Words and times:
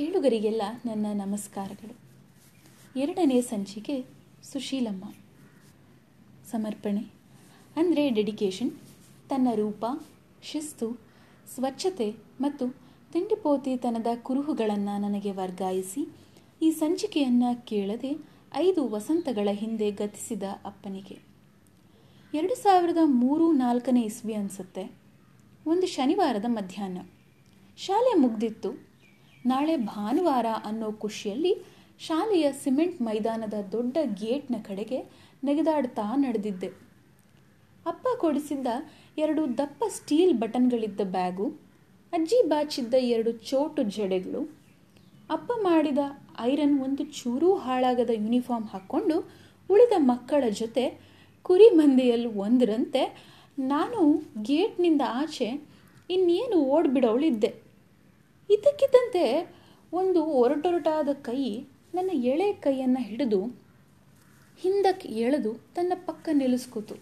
ಕೇಳುಗರಿಗೆಲ್ಲ 0.00 0.62
ನನ್ನ 0.86 1.06
ನಮಸ್ಕಾರಗಳು. 1.12 1.96
ಎರಡನೇ 3.00 3.40
ಸಂಚಿಕೆ 3.40 4.04
ಸುಶೀಲಮ್ಮ. 4.42 5.04
ಸಮರ್ಪಣೆ. 6.50 7.00
ಅಂದರೆ 7.76 8.10
ಡೆಡಿಕೇಶನ್, 8.10 8.72
ತನ್ನ 9.28 9.48
ರೂಪ, 9.54 9.84
ಶಿಸ್ತು, 10.42 11.00
ಸ್ವಚ್ಛತೆ 11.54 12.14
ಮತ್ತು 12.40 12.68
ತಿಂಡಿಪೋತಿತನದ 13.12 14.06
ಕುರುಹುಗಳನ್ನು 14.22 15.00
ನನಗೆ 15.00 15.30
ವರ್ಗಾಯಿಸಿ, 15.30 16.08
ಈ 16.62 16.70
ಸಂಚಿಕೆಯನ್ನು 16.70 17.66
ಕೇಳದೆ 17.66 18.16
ಐದು 18.54 18.88
ವಸಂತಗಳ 18.88 19.48
ಹಿಂದೆ 19.52 19.90
ಗತಿಸಿದ 19.90 20.42
ಅಪ್ಪನಿಗೆ. 20.64 21.18
ಎರಡು 22.34 22.54
ಸಾವಿರದ 22.54 22.98
ಮೂರು 23.04 23.52
ನಾಲ್ಕನೇ 23.52 24.02
ಇಸ್ವಿ 24.02 24.34
ಅನಿಸುತ್ತೆ. 24.34 24.92
ಒಂದು 25.66 25.86
ಶನಿವಾರದ 25.86 26.44
ಮಧ್ಯಾಹ್ನ. 26.48 26.98
ಶಾಲೆ 27.76 28.14
ಮುಗ್ದಿತ್ತು. 28.14 28.89
ನಾಳೆ 29.46 29.76
ಭಾನುವಾರ 29.76 30.46
ಅನ್ನೋ 30.64 30.92
ಖುಷಿಯಲ್ಲಿ 30.92 31.52
ಶಾಲೆಯ 31.98 32.52
ಸಿಮೆಂಟ್ 32.52 33.02
ಮೈದಾನದ 33.02 33.54
ದೊಡ್ಡ 33.72 33.96
ಗೇಟ್ನ 34.04 34.54
ಕಡೆಗೆ 34.66 34.98
ನೆಗೆದಾಡ್ತಾ 35.44 36.16
ನಡೆದಿದ್ದೆ. 36.16 36.66
ಅಪ್ಪ 37.86 38.06
ಕೊಡಿಸಿದ್ದ 38.18 38.66
ಎರಡು 39.18 39.58
ದಪ್ಪ 39.58 39.84
ಸ್ಟೀಲ್ 39.88 40.34
ಬಟನ್ಗಳಿದ್ದ 40.34 41.00
ಬ್ಯಾಗು, 41.04 41.46
ಅಜ್ಜಿ 42.12 42.48
ಬಾಚಿದ್ದ 42.48 42.94
ಎರಡು 42.98 43.32
ಚೋಟು 43.32 43.82
ಜಡೆಗಳು, 43.82 44.42
ಅಪ್ಪ 45.30 45.52
ಮಾಡಿದ 45.56 45.98
ಐರನ್ 46.40 46.80
ಒಂದು 46.80 47.04
ಚೂರೂ 47.04 47.54
ಹಾಳಾಗದ 47.54 48.10
ಯೂನಿಫಾರ್ಮ್ 48.14 48.68
ಹಾಕ್ಕೊಂಡು 48.68 49.16
ಉಳಿದ 49.70 49.92
ಮಕ್ಕಳ 49.98 50.44
ಜೊತೆ 50.50 50.84
ಕುರಿ 51.42 51.68
ಮಂದಿಯಲ್ಲಿ 51.70 52.26
ಒಂದರಂತೆ 52.26 53.02
ನಾನು 53.58 54.00
ಗೇಟ್ನಿಂದ 54.42 55.02
ಆಚೆ 55.06 55.48
ಇನ್ನೇನು 56.10 56.56
ಓಡ್ಬಿಡೋಳಿದ್ದೆ. 56.56 57.69
ಇದ್ದಕ್ಕಿದ್ದಂತೆ 58.50 59.54
ಒಂದು 59.92 60.24
ಒರಟೊರಟಾದ 60.24 61.08
ಕೈ 61.12 61.60
ನನ್ನ 61.94 62.10
ಎಳೆ 62.10 62.52
ಕೈಯನ್ನು 62.52 63.00
ಹಿಡಿದು 63.00 63.44
ಹಿಂದಕ್ಕೆ 64.58 65.08
ಎಳೆದು 65.08 65.54
ತನ್ನ 65.74 65.92
ಪಕ್ಕ 66.06 66.28
ನಿಲ್ಲಿಸ್ಕೋತು. 66.32 66.94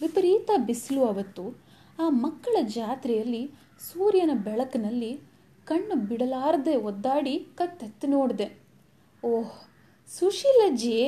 ವಿಪರೀತ 0.00 0.50
ಬಿಸಿಲು 0.66 1.04
ಅವತ್ತು 1.04 1.58
ಆ 1.98 2.08
ಮಕ್ಕಳ 2.08 2.56
ಜಾತ್ರೆಯಲ್ಲಿ 2.62 3.50
ಸೂರ್ಯನ 3.92 4.30
ಬೆಳಕಿನಲ್ಲಿ 4.34 5.20
ಕಣ್ಣು 5.64 5.94
ಬಿಡಲಾರದೆ 5.94 6.76
ಒದ್ದಾಡಿ 6.76 7.46
ಕತ್ತೆತ್ತು 7.54 8.06
ನೋಡಿದೆ. 8.06 8.58
ಓಹ್, 9.24 9.68
ಸುಶೀಲಜ್ಜಿ, 10.18 11.00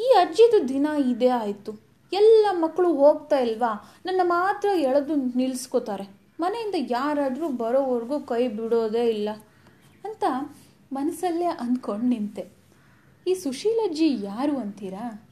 ಈ 0.00 0.12
ಅಜ್ಜಿದು 0.16 0.68
ದಿನ 0.68 0.86
ಇದೇ 1.10 1.28
ಆಯಿತು. 1.28 1.72
ಎಲ್ಲ 2.12 2.46
ಮಕ್ಕಳು 2.50 2.92
ಹೋಗ್ತಾ 2.92 3.38
ಇಲ್ವಾ? 3.38 3.96
ನನ್ನ 4.06 4.20
ಮಾತ್ರ 4.24 4.68
ಎಳೆದು 4.78 5.16
ನಿಲ್ಲಿಸ್ಕೋತಾರೆ. 5.16 6.17
ಮನೆಯಿಂದ 6.40 6.74
ಯಾರಾದರೂ 6.90 7.48
ಬರೋವರೆಗೂ 7.48 8.20
ಕೈ 8.20 8.48
ಬಿಡೋದೇ 8.48 9.08
ಇಲ್ಲ 9.08 9.28
ಅಂತ 10.04 10.24
ಮನಸ್ಸಲ್ಲೇ 10.92 11.44
ಅಂದ್ಕೊಂಡು 11.44 12.06
ನಿಂತೆ. 12.06 12.48
ಈ 13.26 13.34
ಸುಶೀಲಜ್ಜಿ 13.34 14.24
ಯಾರು 14.24 14.56
ಅಂತೀರಾ? 14.56 15.28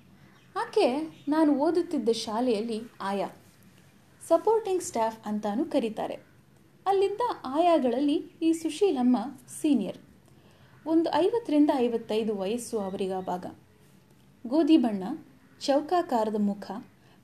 ಆಕೆ 0.57 1.17
ನಾನು 1.29 1.55
ಓದುತ್ತಿದ್ದ 1.55 2.09
ಶಾಲೆಯಲ್ಲಿ 2.09 2.83
ಆಯಾ. 3.01 3.29
ಸಪೋರ್ಟಿಂಗ್ 4.29 4.83
ಸ್ಟಾಫ್ 4.83 5.19
ಅಂತಾನೂ 5.27 5.65
ಕರೀತಾರೆ. 5.65 6.15
ಅಲ್ಲಿದ್ದ 6.87 7.21
ಆಯಾಗಳಲ್ಲಿ 7.45 8.15
ಈ 8.43 8.53
ಸುಶೀಲಮ್ಮ 8.53 9.17
ಸೀನಿಯರ್. 9.61 9.99
ಒಂದು 10.87 11.15
ಐವತ್ತರಿಂದ 11.15 11.71
ಐವತ್ತೈದು 11.77 12.37
ವಯಸ್ಸು 12.37 12.79
ಅವರಿಗಾವಾಗ 12.79 13.47
ಗೋಧಿ 14.47 14.77
ಬಣ್ಣ, 14.77 15.05
ಚೌಕಾಕಾರದ 15.61 16.37
ಮುಖ, 16.39 16.71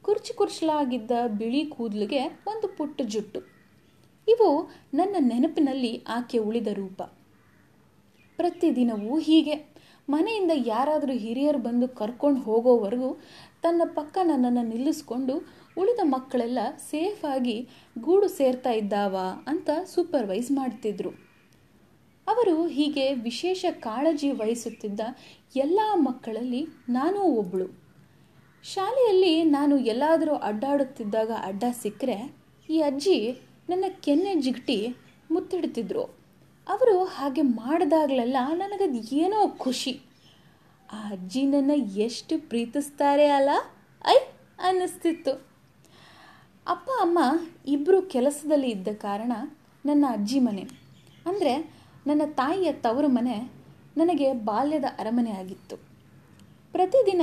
ಕುರ್ಚಿ 0.03 0.35
ಕುರ್ಚಲಾಗಿದ್ದ 0.35 1.11
ಬಿಳಿ 1.39 1.65
ಕೂದಲಿಗೆ 1.65 2.27
ಒಂದು 2.27 2.69
ಪುಟ್ಟ 2.69 3.01
ಜುಟ್ಟು. 3.05 3.52
ಇವು 4.29 4.71
ನನ್ನ 4.95 5.17
ನೆನಪಿನಲ್ಲಿ 5.19 6.05
ಆಕೆ 6.09 6.39
ಉಳಿದ 6.39 6.67
ರೂಪ. 6.73 7.03
ಪ್ರತಿದಿನವೂ 8.37 9.19
ಹೀಗೆ. 9.19 9.55
ಮನೆಯಿಂದ 10.11 10.51
ಯಾರಾದರೂ 10.67 11.13
ಹಿರಿಯರು 11.13 11.59
ಬಂದು 11.59 11.89
ಕರ್ಕೊಂಡು 11.89 12.41
ಹೋಗೋವರೆಗೂ 12.41 13.21
ತನ್ನ 13.63 13.83
ಪಕ್ಕ 13.95 14.19
ನನ್ನನ್ನು 14.23 14.63
ನಿಲ್ಲಿಸ್ಕೊಂಡು 14.63 15.35
ಉಳಿದ 15.79 16.01
ಮಕ್ಕಳೆಲ್ಲ 16.03 16.59
ಸೇಫಾಗಿ 16.91 17.69
ಗೂಡು 18.01 18.29
ಸೇರ್ತಾ 18.29 18.71
ಇದ್ದಾವ 18.71 19.17
ಅಂತ 19.47 19.71
ಸೂಪರ್ವೈಸ್ 19.85 20.51
ಮಾಡ್ತಿದ್ರು. 20.51 21.11
ಅವರು 22.29 22.67
ಹೀಗೆ 22.67 23.15
ವಿಶೇಷ 23.15 23.65
ಕಾಳಜಿ 23.71 24.31
ವಹಿಸುತ್ತಿದ್ದ 24.31 25.01
ಎಲ್ಲ 25.57 25.81
ಮಕ್ಕಳಲ್ಲಿ 25.95 26.67
ನಾನೂ 26.89 27.21
ಒಬ್ಬಳು 27.21 27.67
ಶಾಲೆಯಲ್ಲಿ 28.65 29.45
ನಾನು 29.45 29.79
ಎಲ್ಲಾದರೂ 29.79 30.35
ಅಡ್ಡಾಡುತ್ತಿದ್ದಾಗ 30.35 31.31
ಅಡ್ಡ 31.31 31.65
ಸಿಕ್ಕರೆ 31.83 32.35
ಈ 32.71 32.81
ಅಜ್ಜಿ 32.81 33.43
ನನ್ನ 33.69 33.85
ಕೆನ್ನೆ 34.01 34.35
ಜಿಗಟಿ 34.35 34.97
ಮುತ್ತಿಡ್ತಿದ್ರು 35.31 36.03
ಅವರು 36.69 37.05
ಹಾಗೆ 37.05 37.43
ಮಾಡಿದಾಗಲೆಲ್ಲ 37.43 38.37
ನನಗದು 38.53 39.15
ಏನೋ 39.15 39.49
ಖುಷಿ. 39.49 40.01
ಆ 40.93 41.09
ಅಜ್ಜಿ 41.11 41.47
ನನ್ನ 41.47 41.71
ಎಷ್ಟು 41.97 42.49
ಪ್ರೀತಿಸ್ತಾರೆ 42.49 43.27
ಅಲ್ಲ? 43.27 43.51
ಐ, 44.07 44.17
ಅನ್ನಿಸ್ತಿತ್ತು. 44.59 45.33
ಅಪ್ಪ, 46.67 46.91
ಅಮ್ಮ 47.01 47.19
ಇಬ್ಬರು 47.67 48.03
ಕೆಲಸದಲ್ಲಿ 48.03 48.71
ಇದ್ದ 48.71 48.89
ಕಾರಣ 48.95 49.33
ನನ್ನ 49.87 50.05
ಅಜ್ಜಿ 50.09 50.39
ಮನೆ. 50.39 50.63
ಅಂದರೆ 51.27 51.75
ನನ್ನ 52.07 52.23
ತಾಯಿಯ 52.27 52.73
ತವರು 52.73 53.09
ಮನೆ 53.09 53.53
ನನಗೆ 53.97 54.33
ಬಾಲ್ಯದ 54.33 54.85
ಅರಮನೆ 54.99 55.31
ಆಗಿತ್ತು. 55.31 55.77
ಪ್ರತಿದಿನ 56.73 57.23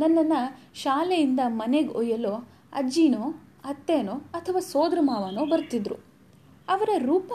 ನನ್ನನ್ನು 0.00 0.60
ಶಾಲೆಯಿಂದ 0.74 1.40
ಮನೆಗೆ 1.46 1.88
ಒಯ್ಯಲು 1.88 2.34
ಅಜ್ಜಿನೋ 2.72 3.49
ಅತ್ತೇನೋ 3.64 4.12
ಅಥವಾ 4.12 4.60
ಸೋದರ 4.60 4.98
ಮಾವನೋ 5.00 5.46
ಬರ್ತಿದ್ರು. 5.46 5.94
ಅವರ 6.68 6.90
ರೂಪ 6.98 7.32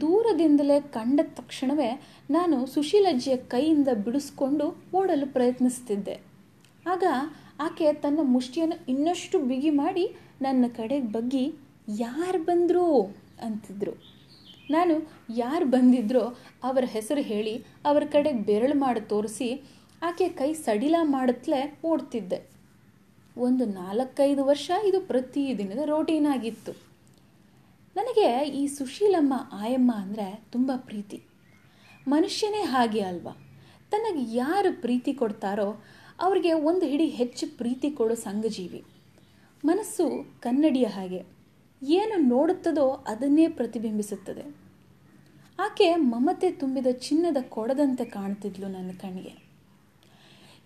ದೂರದಿಂದಲೇ 0.00 0.80
ಕಂಡ 0.80 1.20
ತಕ್ಷಣವೇ 1.24 2.02
ನಾನು 2.30 2.66
ಸುಶೀಲಜ್ಜಿಯ 2.66 3.36
ಕೈಯಿಂದ 3.36 3.88
ಬಿಡಿಸ್ಕೊಂಡು 4.04 4.84
ಓಡಲು 4.96 5.32
ಪ್ರಯತ್ನಿಸ್ತಿದ್ದೆ. 5.32 6.20
ಆಗ 6.86 7.04
ಆಕೆ 7.60 7.92
ತನ್ನ 7.92 8.18
ಮುಷ್ಟಿಯನ್ನು 8.22 8.84
ಇನ್ನಷ್ಟು 8.88 9.38
ಬಿಗಿ 9.38 9.70
ಮಾಡಿ 9.70 10.16
ನನ್ನ 10.42 10.64
ಕಡೆಗೆ 10.76 11.06
ಬಗ್ಗಿ, 11.06 11.54
ಯಾರು 11.98 12.44
ಬಂದರು? 12.44 13.16
ಅಂತಿದ್ರು. 13.42 13.92
ನಾನು 14.70 15.10
ಯಾರು 15.36 15.66
ಬಂದಿದ್ರೋ 15.66 16.36
ಅವರ 16.64 16.84
ಹೆಸರು 16.86 17.20
ಹೇಳಿ 17.20 17.64
ಅವರ 17.84 18.02
ಕಡೆಗೆ 18.12 18.38
ಬೆರಳು 18.38 18.78
ಮಾಡಿ 18.78 19.00
ತೋರಿಸಿ 19.00 19.62
ಆಕೆ 20.02 20.28
ಕೈ 20.28 20.52
ಸಡಿಲ 20.52 20.94
ಮಾಡುತ್ತಲೇ 21.02 21.78
ಓಡ್ತಿದ್ದೆ. 21.86 22.55
ಒಂದು 23.38 23.64
ನಾಲ್ಕೈದು 23.64 24.44
ವರ್ಷ 24.44 24.70
ಇದು 24.86 25.00
ಪ್ರತಿದಿನದ 25.00 25.78
ರೋಟೀನ್ 25.84 26.26
ಆಗಿತ್ತು. 26.26 26.72
ನನಗೆ 27.96 28.48
ಈ 28.48 28.66
ಸುಶೀಲಮ್ಮ 28.66 29.34
ಆಯಮ್ಮ 29.52 29.92
ಅಂದರೆ 29.92 30.44
ತುಂಬ 30.52 30.72
ಪ್ರೀತಿ. 30.76 31.22
ಮನುಷ್ಯನೇ 32.08 32.62
ಹಾಗೆ 32.62 33.00
ಅಲ್ವಾ? 33.00 33.36
ತನಗೆ 33.90 34.36
ಯಾರು 34.36 34.80
ಪ್ರೀತಿ 34.80 35.14
ಕೊಡ್ತಾರೋ 35.14 35.82
ಅವ್ರಿಗೆ 36.20 36.52
ಒಂದು 36.52 36.86
ಹಿಡಿ 36.86 37.06
ಹೆಚ್ಚು 37.06 37.58
ಪ್ರೀತಿ 37.58 37.90
ಕೊಡೋ 37.90 38.14
ಸಂಘಜೀವಿ. 38.14 38.84
ಮನಸ್ಸು 39.64 40.34
ಕನ್ನಡಿಯ 40.40 40.84
ಹಾಗೆ. 40.84 41.24
ಏನು 41.82 42.28
ನೋಡುತ್ತದೋ 42.28 42.90
ಅದನ್ನೇ 42.90 43.48
ಪ್ರತಿಬಿಂಬಿಸುತ್ತದೆ. 43.48 44.66
ಆಕೆ 45.58 45.96
ಮಮತೆ 45.96 46.50
ತುಂಬಿದ 46.50 46.86
ಚಿನ್ನದ 46.92 47.36
ಕೊಡದಂತೆ 47.48 48.04
ಕಾಣ್ತಿದ್ಲು 48.04 48.68
ನನ್ನ 48.68 48.90
ಕಣ್ಣಿಗೆ 48.90 49.46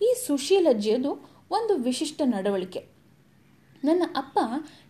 ಈ 0.02 0.14
ಸುಶೀಲಜ್ಜಿಯದು 0.26 1.29
ಒಂದು 1.50 1.76
ವಿಶಿಷ್ಟ 1.76 2.22
ನಡವಳಿಕೆ. 2.24 2.80
ನನ್ನ 3.84 4.02
ಅಪ್ಪ 4.16 4.38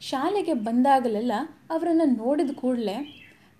ಶಾಲೆಗೆ 0.00 0.52
ಬಂದಾಗಲೆಲ್ಲ 0.52 1.32
ಅವರನ್ನು 1.70 2.04
ನೋಡಿದ 2.04 2.50
ಕೂಡಲೇ, 2.54 2.96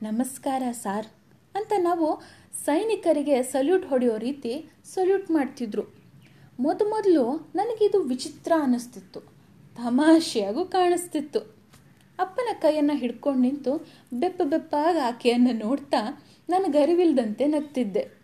ನಮಸ್ಕಾರ 0.03 0.63
ಸಾರ್ 0.71 1.07
ಅಂತ 1.55 1.73
ನಾವು 1.79 2.23
ಸೈನಿಕರಿಗೆ 2.65 3.43
ಸಲ್ಯೂಟ್ 3.43 3.87
ಹೊಡೆಯೋ 3.87 4.19
ರೀತಿ 4.19 4.71
ಸಲ್ಯೂಟ್ 4.85 5.31
ಮಾಡ್ತಿದ್ರು. 5.31 5.85
ಮೊದಮೊದಲು 6.61 7.53
ನನಗಿದು 7.55 8.03
ವಿಚಿತ್ರ 8.03 8.53
ಅನ್ನಿಸ್ತಿತ್ತು 8.63 9.21
ತಮಾಷೆಯಾಗೂ 9.77 10.65
ಕಾಣಿಸ್ತಿತ್ತು. 10.65 11.41
ಅಪ್ಪನ 12.19 12.49
ಕೈಯನ್ನು 12.61 12.97
ಹಿಡ್ಕೊಂಡು 12.97 13.41
ನಿಂತು 13.41 13.73
ಬೆಪ್ಪ 14.15 14.43
ಬೆಪ್ಪಾಗಿ 14.45 14.99
ಆಕೆಯನ್ನು 14.99 15.53
ನೋಡ್ತಾ 15.53 16.01
ನನಗರಿವಿಲ್ದಂತೆ 16.49 17.47
ನಗ್ತಿದ್ದೆ. 17.47 18.21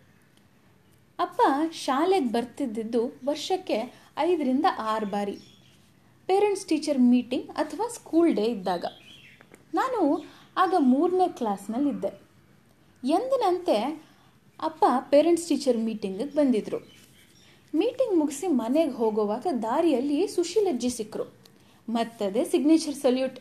ಅಪ್ಪ 1.19 1.41
ಶಾಲೆಗೆ 1.71 2.29
ಬರ್ತಿದ್ದಿದ್ದು 2.31 3.01
ವರ್ಷಕ್ಕೆ 3.25 4.06
ಐದರಿಂದ 4.17 4.65
ಆರು 4.79 5.05
ಬಾರಿ. 5.05 5.35
ಪೇರೆಂಟ್ಸ್ 6.27 6.65
ಟೀಚರ್ 6.65 6.99
ಮೀಟಿಂಗ್ 6.99 7.49
ಅಥವಾ 7.49 7.87
ಸ್ಕೂಲ್ 7.87 8.35
ಡೇ 8.35 8.45
ಇದ್ದಾಗ. 8.45 8.85
ನಾನು 9.73 9.99
ಆಗ 10.57 10.73
ಮೂರನೇ 10.79 11.27
ಕ್ಲಾಸ್ನಲ್ಲಿದ್ದೆ 11.27 12.11
ಎಂದಿನಂತೆ 13.03 13.77
ಅಪ್ಪ 14.61 14.85
ಪೇರೆಂಟ್ಸ್ 15.09 15.47
ಟೀಚರ್ 15.47 15.77
ಮೀಟಿಂಗಿಗೆ 15.77 16.35
ಬಂದಿದ್ದರು 16.35 16.79
ಮೀಟಿಂಗ್ 17.73 18.15
ಮುಗಿಸಿ 18.19 18.47
ಮನೆಗೆ 18.47 18.91
ಹೋಗುವಾಗ 18.91 19.47
ದಾರಿಯಲ್ಲಿ 19.63 20.27
ಸುಶೀಲಜ್ಜಿ 20.27 20.89
ಸಿಕ್ಕರು 20.89 21.25
ಮತ್ತದೇ 21.89 22.43
ಸಿಗ್ನೇಚರ್ 22.43 22.95
ಸಲ್ಯೂಟ್ 22.95 23.39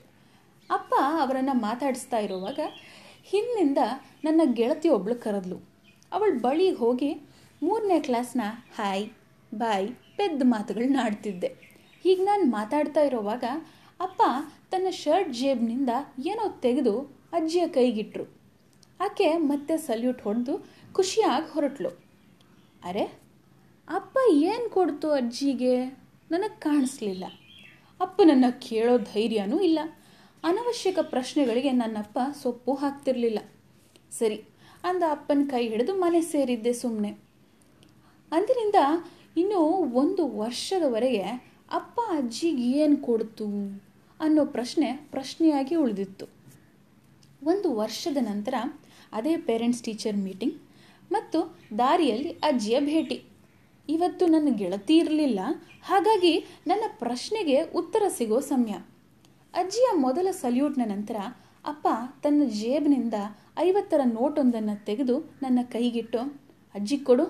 ಅಪ್ಪ 0.70 0.94
ಅವರನ್ನು 1.20 1.54
ಮಾತಾಡಿಸ್ತಾ 1.60 2.18
ಇರುವಾಗ 2.18 2.60
ಹಿಂದಿನಿಂದ 3.24 3.78
ನನ್ನ 4.24 4.40
ಗೆಳತಿ 4.54 4.88
ಒಬ್ಳು 4.88 5.14
ಕರೆದ್ಲು. 5.14 5.58
ಅವಳು 6.12 6.38
ಬಳಿ 6.40 6.70
ಹೋಗಿ 6.70 7.10
ಮೂರನೇ 7.62 8.00
ಕ್ಲಾಸ್ನ 8.00 8.40
ಹಾಯ್ 8.76 9.06
ಬಾಯ್ 9.54 9.88
ಪೆದ್ದ 10.16 10.42
ಮಾತುಗಳನ್ನ 10.44 10.96
ಆಡ್ತಿದ್ದೆ 11.02 11.46
ಹೀಗೆ 12.02 12.22
ನಾನು 12.22 12.44
ಮಾತಾಡ್ತಾ 12.44 13.00
ಇರೋವಾಗ 13.00 13.44
ಅಪ್ಪ 14.00 14.22
ತನ್ನ 14.70 14.90
ಶರ್ಟ್ 14.90 15.32
ಜೇಬ್ನಿಂದ 15.32 15.90
ಏನೋ 16.26 16.60
ತೆಗೆದು 16.60 17.00
ಅಜ್ಜಿಯ 17.32 17.68
ಕೈಗಿಟ್ರು. 17.68 18.24
ಆಕೆ 19.00 19.36
ಮತ್ತೆ 19.36 19.76
ಸಲ್ಯೂಟ್ 19.76 20.22
ಹೊಡೆದು 20.22 20.66
ಖುಷಿಯಾಗಿ 20.92 21.52
ಹೊರಟ್ಲು. 21.52 21.88
ಅರೆ, 22.84 23.04
ಅಪ್ಪ 23.88 24.18
ಏನು 24.32 24.70
ಕೊಡ್ತು 24.70 25.10
ಅಜ್ಜಿಗೆ? 25.10 25.84
ನನಗೆ 26.30 26.60
ಕಾಣಿಸ್ಲಿಲ್ಲ. 26.60 27.24
ಅಪ್ಪನನ್ನು 28.00 28.60
ಕೇಳೋ 28.60 28.98
ಧೈರ್ಯನೂ 28.98 29.60
ಇಲ್ಲ. 29.60 29.78
ಅನವಶ್ಯಕ 30.44 30.98
ಪ್ರಶ್ನೆಗಳಿಗೆ 31.02 31.72
ನನ್ನಪ್ಪ 31.72 32.18
ಸೊಪ್ಪು 32.42 32.74
ಹಾಕ್ತಿರ್ಲಿಲ್ಲ. 32.74 33.38
ಸರಿ, 34.10 34.44
ಅಂದ 34.84 35.02
ಅಪ್ಪನ 35.10 35.42
ಕೈ 35.50 35.68
ಹಿಡಿದು 35.68 35.94
ಮನೆ 35.94 36.20
ಸೇರಿದ್ದೆ 36.20 36.72
ಸುಮ್ಮನೆ 36.72 37.10
ಅಂದಿನಿಂದ 38.32 38.74
ಇನ್ನು 39.40 39.60
ಒಂದು 40.00 40.22
ವರ್ಷದವರೆಗೆ 40.42 41.24
ಅಪ್ಪ 41.78 42.00
ಅಜ್ಜಿಗೆ 42.18 42.66
ಏನು 42.82 42.96
ಕೊಡ್ತು 43.06 43.46
ಅನ್ನೋ 44.20 44.42
ಪ್ರಶ್ನೆ 44.56 44.88
ಪ್ರಶ್ನೆಯಾಗಿ 45.14 45.74
ಉಳಿದಿತ್ತು. 45.82 46.26
ಒಂದು 47.52 47.68
ವರ್ಷದ 47.80 48.18
ನಂತರ 48.28 48.54
ಅದೇ 49.12 49.32
ಪೇರೆಂಟ್ಸ್ 49.48 49.82
ಟೀಚರ್ 49.86 50.18
ಮೀಟಿಂಗ್ 50.26 50.56
ಮತ್ತು 51.10 51.38
ದಾರಿಯಲ್ಲಿ 51.78 52.30
ಅಜ್ಜಿಯ 52.48 52.78
ಭೇಟಿ. 52.90 53.18
ಇವತ್ತು 53.88 54.24
ನನ್ನ 54.26 54.52
ಗೆಳತಿ 54.60 54.94
ಇರಲಿಲ್ಲ, 55.02 55.40
ಹಾಗಾಗಿ 55.82 56.32
ನನ್ನ 56.66 56.84
ಪ್ರಶ್ನೆಗೆ 57.02 57.58
ಉತ್ತರ 57.80 58.02
ಸಿಗೋ 58.18 58.38
ಸಮಯ. 58.52 58.74
ಅಜ್ಜಿಯ 59.54 59.88
ಮೊದಲ 60.06 60.28
ಸಲ್ಯೂಟ್ನ 60.40 60.86
ನಂತರ 60.94 61.16
ಅಪ್ಪ 61.72 61.86
ತನ್ನ 62.22 62.48
ಜೇಬಿನಿಂದ 62.60 63.18
ಐವತ್ತರ 63.66 64.00
ನೋಟೊಂದನ್ನು 64.18 64.76
ತೆಗೆದು 64.88 65.18
ನನ್ನ 65.44 65.58
ಕೈಗಿಟ್ಟು, 65.74 66.22
ಅಜ್ಜಿ 66.74 66.98
ಕೊಡು, 67.08 67.26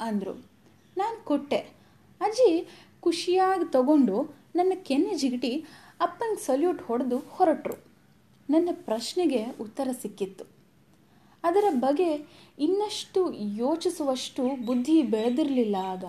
ಅಂದರು. 0.00 0.34
ನಾನು 0.96 1.24
ಕೊಟ್ಟೆ. 1.24 1.56
ಅಜ್ಜಿ 2.20 2.68
ಖುಷಿಯಾಗಿ 3.00 3.72
ತಗೊಂಡು 3.72 4.34
ನನ್ನ 4.56 4.72
ಕೆನ್ನೆ 4.76 5.14
ಜಿಗಿಟಿ 5.14 5.64
ಅಪ್ಪನ 6.00 6.34
ಸಲ್ಯೂಟ್ 6.34 6.82
ಹೊಡೆದು 6.82 7.18
ಹೊರಟರು. 7.18 7.74
ನನ್ನ 8.50 8.68
ಪ್ರಶ್ನೆಗೆ 8.72 9.44
ಉತ್ತರ 9.60 9.88
ಸಿಕ್ಕಿತ್ತು. 10.02 10.44
ಅದರ 11.44 11.64
ಬಗ್ಗೆ 11.70 12.26
ಇನ್ನಷ್ಟು 12.58 13.32
ಯೋಚಿಸುವಷ್ಟು 13.32 14.66
ಬುದ್ಧಿ 14.66 15.02
ಬೆಳೆದಿರಲಿಲ್ಲ 15.02 15.76
ಆಗ. 15.76 16.04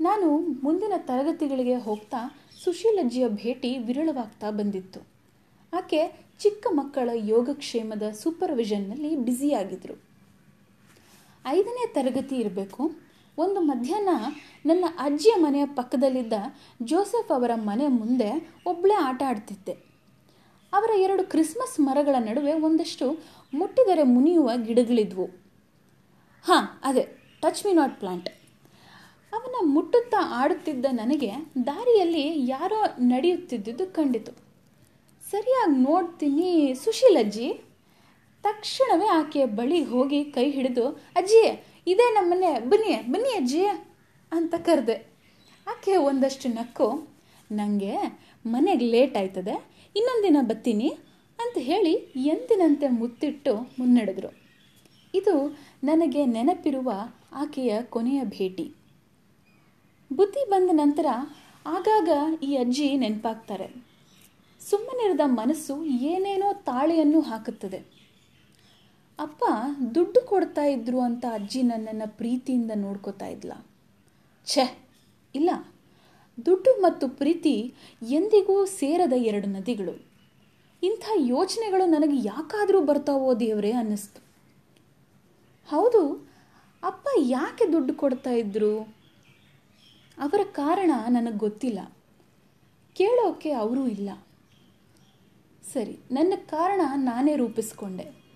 ನಾನು 0.00 0.38
ಮುಂದಿನ 0.38 0.92
ತರಗತಿಗಳಿಗೆ 0.96 1.74
ಹೋಗ್ತಾ 1.74 2.40
ಸುಶೀಲಜ್ಜಿಯ 2.64 3.28
ಭೇಟಿ 3.28 3.78
ವಿರಳವಾಗ್ತಾ 3.78 4.50
ಬಂದಿತ್ತು. 4.50 5.00
ಆಕೆ 5.72 6.26
ಚಿಕ್ಕ 6.38 6.66
ಮಕ್ಕಳ 6.70 7.10
ಯೋಗಕ್ಷೇಮದ 7.14 8.02
ಸೂಪರ್ವಿಷನ್ನಲ್ಲಿ 8.10 9.16
ಬ್ಯುಸಿಯಾಗಿದ್ದರು 9.16 10.02
ಐದನೇ 11.46 11.86
ತರಗತಿ 11.92 12.36
ಇರಬೇಕು. 12.36 13.07
ಒಂದು 13.38 13.60
ಮಧ್ಯಾಹ್ನ 13.60 14.12
ನನ್ನ 14.66 14.84
ಅಜ್ಜಿಯ 14.98 15.34
ಮನೆಯ 15.38 15.66
ಪಕ್ಕದಲ್ಲಿದ್ದ 15.66 16.32
ಜೋಸೆಫ್ 16.82 17.32
ಅವರ 17.32 17.50
ಮನೆ 17.54 17.86
ಮುಂದೆ 17.86 18.30
ಒಬ್ಬಳೇ 18.66 18.94
ಆಟ 18.94 19.22
ಆಡ್ತಿದ್ದೆ. 19.26 19.74
ಅವರ 20.72 20.90
ಎರಡು 21.00 21.24
ಕ್ರಿಸ್ಮಸ್ 21.24 21.76
ಮರಗಳ 21.80 22.16
ನಡುವೆ 22.18 22.52
ಒಂದಷ್ಟು 22.52 23.06
ಮುಟ್ಟಿದರೆ 23.54 24.02
ಮುನಿಯುವ 24.02 24.50
ಗಿಡಗಳಿದ್ವು. 24.66 25.26
ಹಾಂ, 26.44 26.64
ಅದೇ 26.84 27.04
ಟಚ್ 27.42 27.66
ಮಿ 27.66 27.72
ನಾಟ್ 27.72 27.94
ಪ್ಲಾಂಟ್ 28.00 28.28
ಅವನ 29.32 29.54
ಮುಟ್ಟುತ್ತಾ 29.62 30.20
ಆಡುತ್ತಿದ್ದ 30.42 30.86
ನನಗೆ 30.92 31.30
ದಾರಿಯಲ್ಲಿ 31.66 32.48
ಯಾರೋ 32.50 32.80
ನಡೆಯುತ್ತಿದ್ದುದು 33.00 33.86
ಕಂಡಿತು. 33.94 34.32
ಸರಿಯಾಗಿ 35.30 35.76
ನೋಡ್ತೀನಿ, 35.78 36.74
ಸುಶೀಲಜ್ಜಿ. 36.74 37.48
ತಕ್ಷಣವೇ 38.42 39.06
ಆಕೆಯ 39.06 39.46
ಬಳಿ 39.58 39.84
ಹೋಗಿ 39.84 40.24
ಕೈ 40.24 40.50
ಹಿಡಿದು 40.50 40.84
ಅಜ್ಜಿ 40.88 41.42
ಇದೇ 41.90 42.06
ನಮ್ಮನೆ 42.14 42.50
ಬನ್ನಿ 42.60 43.12
ಬನ್ನಿ 43.12 43.30
ಅಜ್ಜಿ 43.36 43.62
ಅಂತ 44.32 44.54
ಕರೆದೆ. 44.58 44.96
ಆಕೆ 45.66 45.96
ಒಂದಷ್ಟು 45.96 46.48
ನಕ್ಕು 46.48 47.08
ನನಗೆ 47.52 47.94
ಮನೆಗೆ 48.46 48.86
ಲೇಟ್ 48.86 49.16
ಆಯ್ತದೆ 49.16 49.54
ದಿನ 50.22 50.36
ಬತ್ತೀನಿ 50.40 50.88
ಅಂತ 51.38 51.58
ಹೇಳಿ 51.58 51.92
ಎಂದಿನಂತೆ 52.16 52.88
ಮುತ್ತಿಟ್ಟು 52.88 53.52
ಮುನ್ನಡೆದರು. 53.78 54.30
ಇದು 55.14 55.34
ನನಗೆ 55.84 56.26
ನೆನಪಿರುವ 56.26 56.92
ಆಕೆಯ 57.32 57.82
ಕೊನೆಯ 57.82 58.20
ಭೇಟಿ. 58.24 58.74
ಬುದ್ಧಿ 60.12 60.50
ಬಂದ 60.50 60.70
ನಂತರ 60.72 61.06
ಆಗಾಗ 61.66 62.08
ಈ 62.42 62.56
ಅಜ್ಜಿ 62.56 62.96
ನೆನಪಾಗ್ತಾರೆ. 62.96 63.68
ಸುಮ್ಮನಿರದ 64.60 65.20
ಮನಸ್ಸು 65.24 65.84
ಏನೇನೋ 65.84 66.52
ತಾಳೆಯನ್ನು 66.52 67.20
ಹಾಕುತ್ತದೆ. 67.20 67.97
ಅಪ್ಪ 69.18 69.44
ದುಡ್ಡು 69.94 70.26
ಕೊಡ್ತಾ 70.26 70.64
ಇದ್ರು 70.64 71.00
ಅಂತ 71.00 71.24
ಅಜ್ಜಿ 71.32 71.62
ನನ್ನನ್ನು 71.62 72.16
ಪ್ರೀತಿಯಿಂದ 72.16 72.70
ನೋಡ್ಕೋತಾ 72.74 73.26
ಇದ್ಲ. 73.26 73.52
ಛೆ, 74.46 74.78
ಇಲ್ಲ. 75.34 75.50
ದುಡ್ಡು 76.46 76.80
ಮತ್ತು 76.80 77.08
ಪ್ರೀತಿ 77.08 77.74
ಎಂದಿಗೂ 78.02 78.64
ಸೇರದ 78.64 79.12
ಎರಡು 79.12 79.48
ನದಿಗಳು. 79.48 80.06
ಇಂಥ 80.82 81.04
ಯೋಚನೆಗಳು 81.16 81.86
ನನಗೆ 81.86 82.28
ಯಾಕಾದರೂ 82.28 82.80
ಬರ್ತಾವೋ 82.80 83.40
ದೇವರೇ 83.40 83.72
ಅನ್ನಿಸ್ತು. 83.72 84.20
ಹೌದು, 85.68 86.28
ಅಪ್ಪ 86.82 87.08
ಯಾಕೆ 87.18 87.72
ದುಡ್ಡು 87.72 87.94
ಕೊಡ್ತಾ 87.94 88.30
ಇದ್ರು? 88.30 88.80
ಅವರ 90.18 90.40
ಕಾರಣ 90.52 90.90
ನನಗೆ 91.08 91.38
ಗೊತ್ತಿಲ್ಲ. 91.38 91.80
ಕೇಳೋಕೆ 92.94 93.50
ಅವರೂ 93.50 93.86
ಇಲ್ಲ. 93.86 94.10
ಸರಿ, 95.72 95.98
ನನ್ನ 96.10 96.32
ಕಾರಣ 96.36 96.80
ನಾನೇ 96.94 97.36
ರೂಪಿಸ್ಕೊಂಡೆ. 97.36 98.27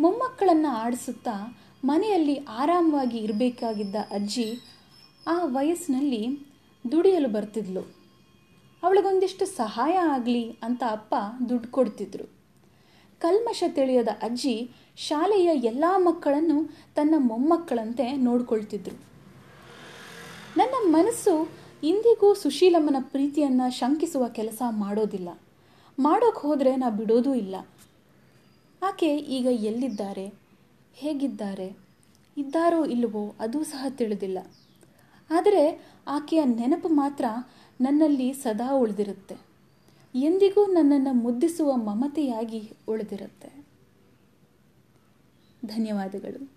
ಮೊಮ್ಮಕ್ಕಳನ್ನು 0.00 0.68
ಆಡಿಸುತ್ತಾ 0.68 1.58
ಮನೆಯಲ್ಲಿ 1.84 2.34
ಆರಾಮವಾಗಿ 2.36 3.18
ಇರಬೇಕಾಗಿದ್ದ 3.18 3.96
ಅಜ್ಜಿ 3.96 4.58
ಆ 5.26 5.44
ವಯಸ್ಸಿನಲ್ಲಿ 5.44 6.28
ದುಡಿಯಲು 6.92 7.28
ಬರ್ತಿದ್ಲು. 7.28 7.80
ಅವಳಿಗೊಂದಿಷ್ಟು 8.82 9.46
ಸಹಾಯ 9.46 9.92
ಆಗಲಿ 9.92 10.50
ಅಂತ 10.50 10.82
ಅಪ್ಪ 10.90 11.14
ದುಡ್ಡು 11.48 11.68
ಕೊಡ್ತಿದ್ರು. 11.68 12.24
ಕಲ್ಮಶ 13.18 13.64
ತಿಳಿಯದ 13.68 14.08
ಅಜ್ಜಿ 14.22 14.70
ಶಾಲೆಯ 14.96 15.44
ಎಲ್ಲ 15.44 15.84
ಮಕ್ಕಳನ್ನು 15.96 16.76
ತನ್ನ 16.94 17.14
ಮೊಮ್ಮಕ್ಕಳಂತೆ 17.18 18.12
ನೋಡ್ಕೊಳ್ತಿದ್ರು. 18.12 18.96
ನನ್ನ 20.56 20.74
ಮನಸ್ಸು 20.82 21.48
ಇಂದಿಗೂ 21.82 22.34
ಸುಶೀಲಮ್ಮನ 22.34 22.96
ಪ್ರೀತಿಯನ್ನು 23.00 23.70
ಶಂಕಿಸುವ 23.70 24.28
ಕೆಲಸ 24.28 24.62
ಮಾಡೋದಿಲ್ಲ. 24.70 25.28
ಮಾಡೋಕೆ 25.98 26.40
ಹೋದರೆ 26.40 26.76
ನಾ 26.76 26.90
ಬಿಡೋದೂ 26.90 27.34
ಇಲ್ಲ. 27.34 27.56
ಆಕೆ 28.82 29.16
ಈಗ 29.16 29.46
ಎಲ್ಲಿದ್ದಾರೆ? 29.46 30.32
ಹೇಗಿದ್ದಾರೆ? 30.94 31.76
ಇದ್ದಾರೋ 32.36 32.84
ಇಲ್ಲವೋ 32.84 33.34
ಅದೂ 33.40 33.62
ಸಹ 33.62 33.86
ತಿಳಿದಿಲ್ಲ. 33.88 34.38
ಆದರೆ 35.30 35.92
ಆಕೆಯ 36.06 36.44
ನೆನಪು 36.44 36.88
ಮಾತ್ರ 36.88 37.24
ನನ್ನಲ್ಲಿ 37.80 38.32
ಸದಾ 38.32 38.72
ಉಳಿದಿರುತ್ತೆ. 38.72 39.36
ಎಂದಿಗೂ 40.14 40.66
ನನ್ನನ್ನು 40.66 41.12
ಮುದ್ದಿಸುವ 41.12 41.76
ಮಮತೆಯಾಗಿ 41.76 42.72
ಉಳಿದಿರುತ್ತೆ. 42.88 43.66
ಧನ್ಯವಾದಗಳು. 45.64 46.52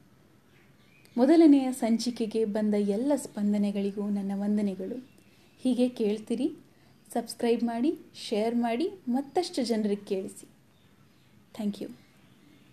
ಮೊದಲನೆಯ 1.18 1.72
ಸಂಚಿಕೆಗೆ 1.72 2.46
ಬಂದ 2.46 2.74
ಎಲ್ಲ 2.74 3.12
ಸ್ಪಂದನೆಗಳಿಗೂ 3.16 4.10
ನನ್ನ 4.10 4.32
ವಂದನೆಗಳು. 4.36 5.10
ಹೀಗೆ 5.64 5.90
ಕೇಳ್ತೀರಿ, 5.90 6.56
ಸಬ್ಸ್ಕ್ರೈಬ್ 7.14 7.64
ಮಾಡಿ, 7.64 8.00
ಶೇರ್ 8.16 8.56
ಮಾಡಿ 8.56 8.90
ಮತ್ತಷ್ಟು 9.08 9.64
ಜನರಿಗೆ 9.64 10.06
ಕೇಳಿಸಿ. 10.06 10.48
Thank 11.56 11.82
you. 11.82 12.03